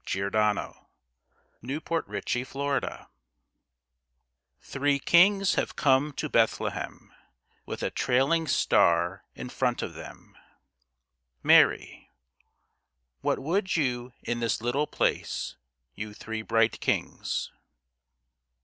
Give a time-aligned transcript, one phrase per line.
[0.11, 3.03] THE MASQUE OF THE MAGI
[4.63, 7.13] Three Kings have come to Bethlehem
[7.67, 10.35] With a trailing star in front of them.
[11.43, 12.09] MARY
[13.21, 15.55] What would you in this little place,
[15.93, 17.51] You three bright kings?